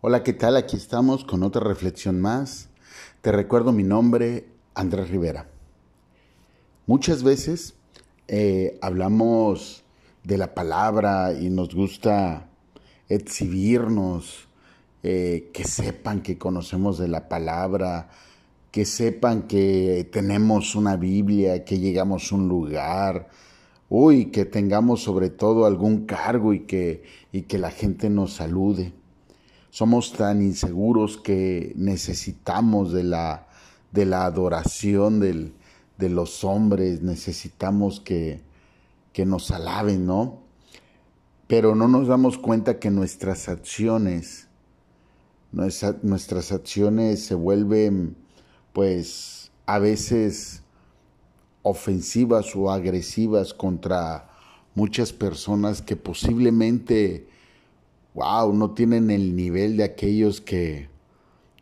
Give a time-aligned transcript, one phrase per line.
[0.00, 0.56] Hola, ¿qué tal?
[0.56, 2.68] Aquí estamos con otra reflexión más.
[3.20, 5.48] Te recuerdo mi nombre, Andrés Rivera.
[6.86, 7.74] Muchas veces
[8.28, 9.82] eh, hablamos
[10.22, 12.48] de la palabra y nos gusta
[13.08, 14.46] exhibirnos,
[15.02, 18.08] eh, que sepan que conocemos de la palabra,
[18.70, 23.30] que sepan que tenemos una Biblia, que llegamos a un lugar,
[23.88, 28.92] uy, que tengamos sobre todo algún cargo y que, y que la gente nos salude.
[29.70, 33.48] Somos tan inseguros que necesitamos de la,
[33.92, 35.52] de la adoración del,
[35.98, 38.40] de los hombres, necesitamos que,
[39.12, 40.38] que nos alaben, ¿no?
[41.46, 44.48] Pero no nos damos cuenta que nuestras acciones,
[45.50, 48.16] nuestras acciones se vuelven,
[48.72, 50.62] pues, a veces
[51.62, 54.30] ofensivas o agresivas contra
[54.74, 57.27] muchas personas que posiblemente
[58.14, 60.88] wow, no tienen el nivel de aquellos que,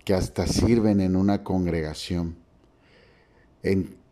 [0.04, 2.36] que hasta sirven en una congregación.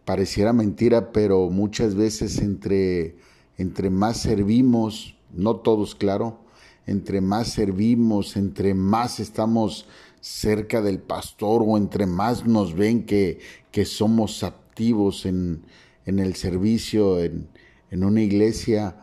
[0.05, 3.17] Pareciera mentira, pero muchas veces entre,
[3.56, 6.41] entre más servimos, no todos, claro,
[6.86, 9.87] entre más servimos, entre más estamos
[10.20, 15.62] cerca del pastor o entre más nos ven que, que somos activos en,
[16.05, 17.48] en el servicio, en,
[17.91, 18.97] en una iglesia,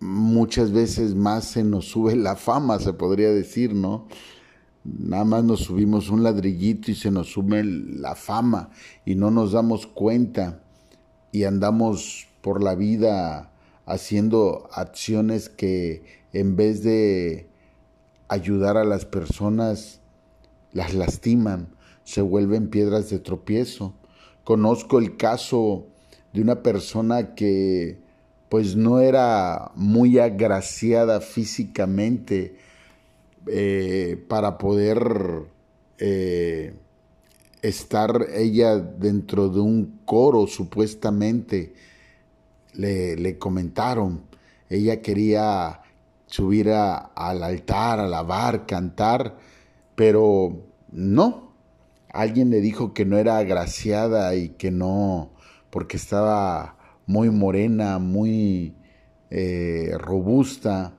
[0.00, 4.08] muchas veces más se nos sube la fama, se podría decir, ¿no?
[4.84, 8.70] Nada más nos subimos un ladrillito y se nos sube la fama
[9.04, 10.62] y no nos damos cuenta
[11.32, 13.52] y andamos por la vida
[13.84, 17.48] haciendo acciones que en vez de
[18.28, 20.00] ayudar a las personas
[20.72, 21.74] las lastiman,
[22.04, 23.94] se vuelven piedras de tropiezo.
[24.44, 25.86] Conozco el caso
[26.32, 28.05] de una persona que
[28.48, 32.56] pues no era muy agraciada físicamente
[33.46, 35.46] eh, para poder
[35.98, 36.74] eh,
[37.62, 41.74] estar ella dentro de un coro supuestamente.
[42.74, 44.22] Le, le comentaron,
[44.68, 45.80] ella quería
[46.26, 49.38] subir al altar, alabar, cantar,
[49.94, 51.54] pero no.
[52.12, 55.30] Alguien le dijo que no era agraciada y que no,
[55.70, 56.75] porque estaba
[57.06, 58.74] muy morena, muy
[59.30, 60.94] eh, robusta.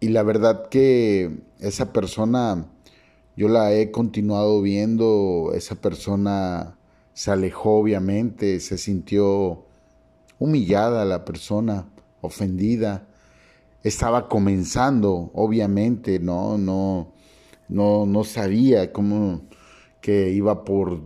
[0.00, 2.66] Y la verdad que esa persona,
[3.36, 6.76] yo la he continuado viendo, esa persona
[7.12, 9.64] se alejó obviamente, se sintió
[10.38, 11.88] humillada la persona,
[12.20, 13.06] ofendida.
[13.82, 17.12] Estaba comenzando, obviamente, no, no,
[17.68, 19.42] no, no sabía cómo
[20.00, 21.02] que iba por,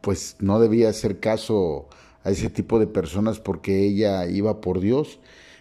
[0.00, 1.88] pues no debía hacer caso
[2.24, 5.18] a ese tipo de personas porque ella iba por Dios,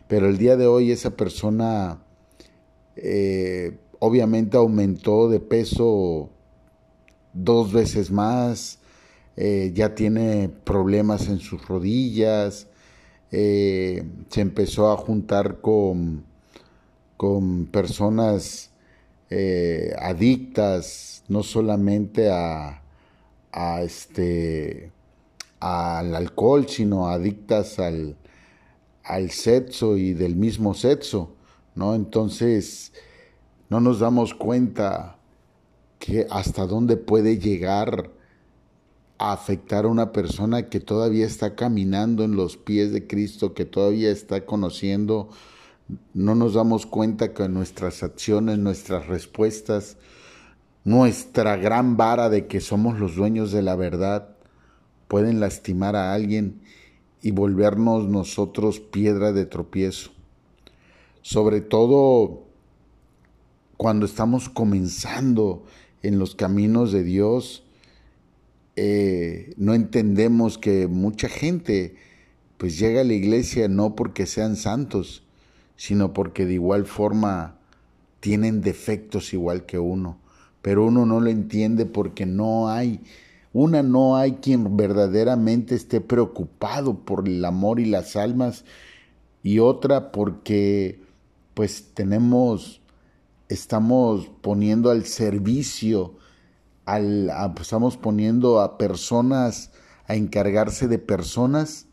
[0.08, 2.00] pero el día de hoy esa persona
[2.96, 6.30] eh, obviamente aumentó de peso
[7.34, 8.80] dos veces más,
[9.38, 12.68] eh, ya tiene problemas en sus rodillas,
[13.32, 16.26] eh, se empezó a juntar con,
[17.18, 18.70] con personas
[19.98, 22.82] adictas, no solamente a,
[23.54, 24.92] a este
[25.62, 28.18] al alcohol, sino adictas al,
[29.04, 31.36] al sexo y del mismo sexo,
[31.76, 31.96] ¿no?
[31.96, 32.92] Entonces,
[33.70, 35.18] no nos damos cuenta
[36.00, 38.10] que hasta dónde puede llegar
[39.20, 43.66] a afectar a una persona que todavía está caminando en los pies de Cristo, que
[43.66, 45.30] todavía está conociendo,
[46.16, 49.98] no nos damos cuenta que nuestras acciones, nuestras respuestas,
[50.84, 54.36] nuestra gran vara de que somos los dueños de la verdad,
[55.12, 56.62] pueden lastimar a alguien
[57.22, 60.12] y volvernos nosotros piedra de tropiezo.
[61.22, 62.46] Sobre todo
[63.76, 65.66] cuando estamos comenzando
[66.02, 67.66] en los caminos de Dios,
[68.78, 71.96] eh, no entendemos que mucha gente
[72.58, 75.26] pues llega a la iglesia no porque sean santos,
[75.76, 77.60] sino porque de igual forma
[78.22, 80.20] tienen defectos igual que uno,
[80.62, 83.02] pero uno no lo entiende porque no hay
[83.54, 88.64] una, no hay quien verdaderamente esté preocupado por el amor y las almas.
[89.44, 91.02] Y otra, porque
[91.54, 92.82] pues tenemos,
[93.50, 96.16] estamos poniendo al servicio,
[96.86, 99.72] al, estamos poniendo a personas
[100.08, 101.88] a encargarse de personas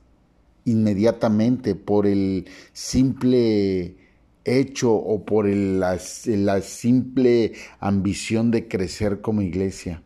[0.64, 3.96] inmediatamente por el simple
[4.44, 10.02] hecho o por la simple ambición de crecer como iglesia.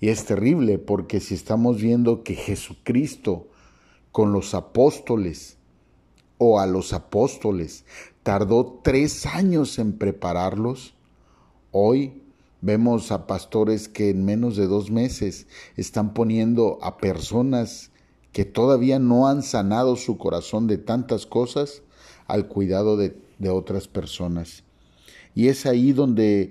[0.00, 3.48] Y es terrible porque si estamos viendo que Jesucristo
[4.12, 5.56] con los apóstoles
[6.38, 7.84] o a los apóstoles
[8.22, 10.96] tardó tres años en prepararlos,
[11.78, 12.22] Hoy
[12.62, 15.46] vemos a pastores que en menos de dos meses
[15.76, 17.90] están poniendo a personas
[18.32, 21.82] que todavía no han sanado su corazón de tantas cosas
[22.28, 23.14] al cuidado de,
[23.50, 24.64] otras personas.
[25.34, 26.50] Y es ahí donde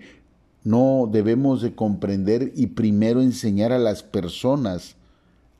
[0.66, 4.96] no debemos de comprender y primero enseñar a las personas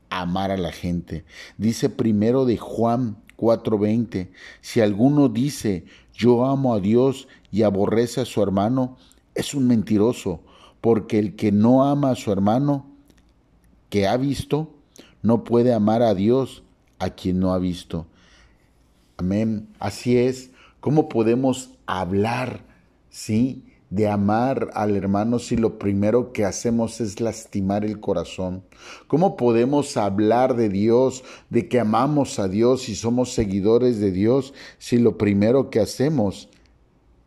[0.10, 1.24] a amar a la gente.
[1.58, 4.32] Dice primero de Juan 4:20,
[4.62, 8.98] si alguno dice, yo amo a Dios y aborrece a su hermano,
[9.36, 10.42] es un mentiroso,
[10.82, 12.88] porque el que no ama a su hermano
[13.90, 14.74] que ha visto,
[15.22, 16.64] no puede amar a Dios
[16.98, 18.08] a quien no ha visto.
[19.18, 19.68] Amén.
[19.80, 20.50] Así es.
[20.80, 22.62] ¿Cómo podemos hablar,
[23.10, 28.64] sí, de amar al hermano si lo primero que hacemos es lastimar el corazón?
[29.08, 34.54] ¿Cómo podemos hablar de Dios, de que amamos a Dios y somos seguidores de Dios
[34.78, 36.50] si lo primero que hacemos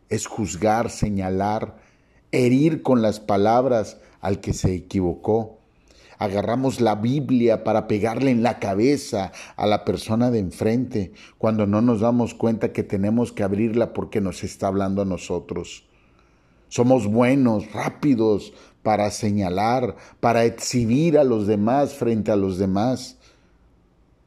[0.08, 1.76] es juzgar, señalar,
[2.32, 5.58] herir con las palabras al que se equivocó?
[6.18, 11.80] agarramos la Biblia para pegarle en la cabeza a la persona de enfrente, cuando no
[11.80, 15.88] nos damos cuenta que tenemos que abrirla porque nos está hablando a nosotros.
[16.68, 23.16] Somos buenos, rápidos para señalar, para exhibir a los demás frente a los demás.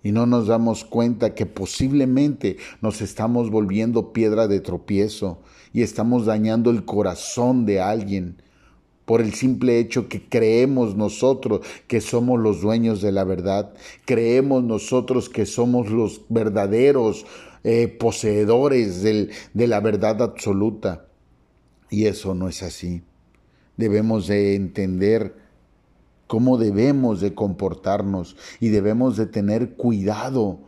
[0.03, 5.39] Y no nos damos cuenta que posiblemente nos estamos volviendo piedra de tropiezo
[5.73, 8.41] y estamos dañando el corazón de alguien
[9.05, 13.73] por el simple hecho que creemos nosotros que somos los dueños de la verdad,
[14.05, 17.25] creemos nosotros que somos los verdaderos
[17.63, 21.11] eh, poseedores de la verdad absoluta.
[21.91, 23.03] Y eso no es así.
[23.77, 25.35] Debemos de entender
[26.25, 30.59] cómo debemos de comportarnos y debemos de tener cuidado,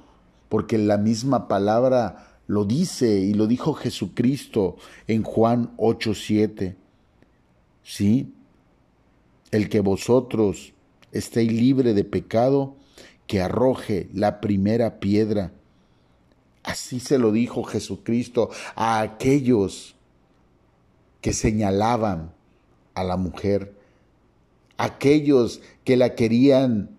[0.50, 4.76] porque la misma palabra lo dice y lo dijo Jesucristo
[5.08, 6.76] en Juan 8:7.
[7.84, 8.34] ¿sí?
[9.52, 10.74] El que vosotros
[11.14, 12.76] estéis libre de pecado,
[13.28, 15.54] que arroje la primera piedra.
[16.64, 19.96] Así se lo dijo Jesucristo a aquellos
[21.24, 22.34] que señalaban
[22.96, 23.74] a la mujer,
[24.78, 26.98] aquellos que la querían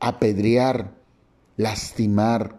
[0.00, 0.94] apedrear,
[1.58, 2.58] lastimar.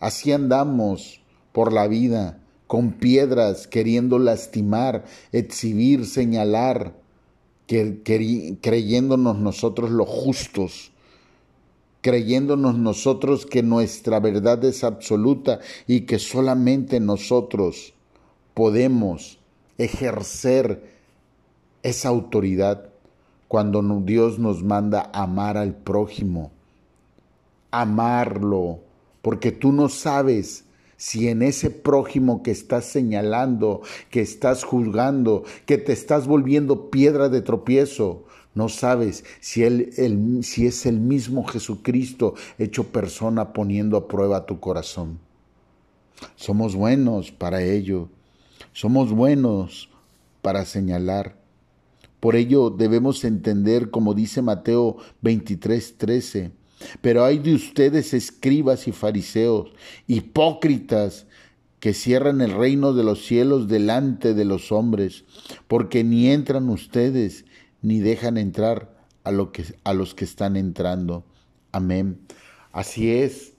[0.00, 1.20] Así andamos
[1.52, 6.94] por la vida con piedras, queriendo lastimar, exhibir, señalar,
[7.66, 10.90] creyéndonos nosotros los justos,
[12.00, 17.92] creyéndonos nosotros que nuestra verdad es absoluta y que solamente nosotros
[18.54, 19.38] podemos
[19.78, 20.82] ejercer
[21.82, 22.90] esa autoridad
[23.48, 26.50] cuando Dios nos manda amar al prójimo,
[27.70, 28.80] amarlo,
[29.22, 30.64] porque tú no sabes
[30.96, 37.28] si en ese prójimo que estás señalando, que estás juzgando, que te estás volviendo piedra
[37.28, 38.24] de tropiezo,
[38.54, 44.60] no sabes si, él, si es el mismo Jesucristo hecho persona poniendo a prueba tu
[44.60, 45.18] corazón.
[46.36, 48.08] Somos buenos para ello.
[48.74, 49.88] Somos buenos
[50.42, 51.36] para señalar.
[52.18, 56.50] Por ello debemos entender, como dice Mateo 23, 13,
[57.00, 59.70] pero hay de ustedes escribas y fariseos,
[60.08, 61.28] hipócritas,
[61.78, 65.24] que cierran el reino de los cielos delante de los hombres,
[65.68, 67.44] porque ni entran ustedes,
[67.80, 71.24] ni dejan entrar a, lo que, a los que están entrando.
[71.70, 72.18] Amén.
[72.72, 73.53] Así es.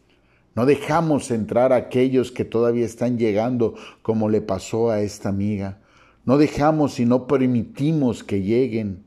[0.55, 5.79] No dejamos entrar a aquellos que todavía están llegando, como le pasó a esta amiga.
[6.23, 9.03] No dejamos y no permitimos que lleguen,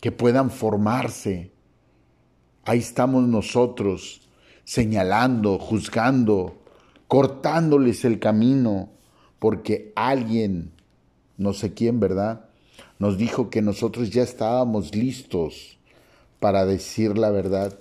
[0.00, 1.50] que puedan formarse,
[2.68, 4.22] Ahí estamos nosotros
[4.64, 6.56] señalando, juzgando,
[7.06, 8.88] cortándoles el camino,
[9.38, 10.72] porque alguien,
[11.36, 12.46] no sé quién, ¿verdad?
[12.98, 15.78] Nos dijo que nosotros ya estábamos listos
[16.40, 17.78] para decir la verdad.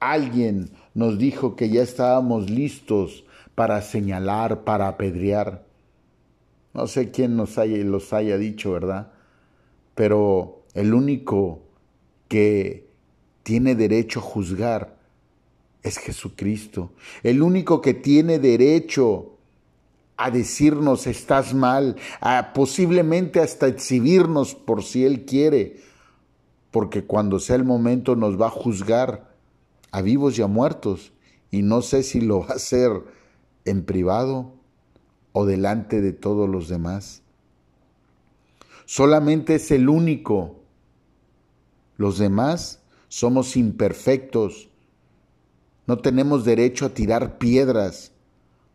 [0.00, 3.24] Alguien nos dijo que ya estábamos listos
[3.54, 5.66] para señalar, para apedrear.
[6.72, 9.12] No sé quién nos haya, los haya dicho, ¿verdad?
[9.94, 11.62] Pero el único
[12.28, 12.88] que
[13.42, 14.96] tiene derecho a juzgar
[15.82, 16.92] es Jesucristo.
[17.22, 19.36] El único que tiene derecho
[20.16, 25.80] a decirnos estás mal, a posiblemente hasta exhibirnos por si Él quiere,
[26.70, 29.33] porque cuando sea el momento nos va a juzgar
[29.94, 31.12] a vivos y a muertos,
[31.52, 32.90] y no sé si lo va a hacer
[33.64, 34.52] en privado
[35.30, 37.22] o delante de todos los demás.
[38.86, 40.56] Solamente es el único.
[41.96, 44.68] Los demás somos imperfectos,
[45.86, 48.10] no tenemos derecho a tirar piedras,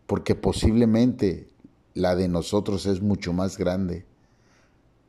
[0.08, 1.50] porque posiblemente
[1.96, 4.06] la de nosotros es mucho más grande.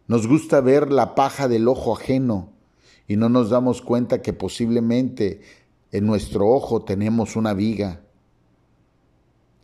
[0.08, 2.50] Nos gusta ver la paja del ojo ajeno
[3.06, 5.40] y no nos damos cuenta que posiblemente
[5.92, 8.00] en nuestro ojo tenemos una viga.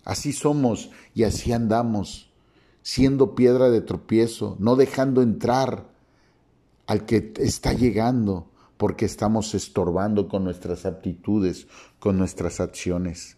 [0.05, 2.31] Así somos y así andamos,
[2.83, 5.89] siendo piedra de tropiezo, no dejando entrar
[6.87, 11.67] al que está llegando, porque estamos estorbando con nuestras aptitudes,
[11.99, 13.37] con nuestras acciones.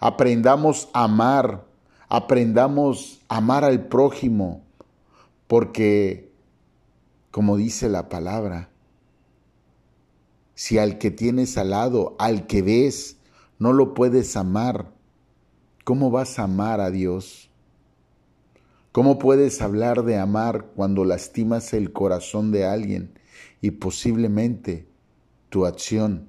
[0.00, 1.64] Aprendamos a amar,
[2.08, 4.62] aprendamos a amar al prójimo,
[5.46, 6.30] porque,
[7.30, 8.71] como dice la palabra,
[10.62, 13.16] si al que tienes al lado, al que ves,
[13.58, 14.92] no lo puedes amar,
[15.82, 17.50] ¿cómo vas a amar a Dios?
[18.92, 23.18] ¿Cómo puedes hablar de amar cuando lastimas el corazón de alguien
[23.60, 24.86] y posiblemente
[25.48, 26.28] tu acción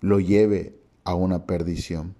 [0.00, 2.16] lo lleve a una perdición?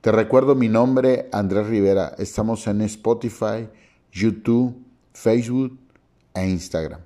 [0.00, 2.16] Te recuerdo mi nombre, Andrés Rivera.
[2.18, 3.68] Estamos en Spotify,
[4.10, 5.78] YouTube, Facebook
[6.34, 7.02] e Instagram.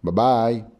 [0.00, 0.73] Bye bye.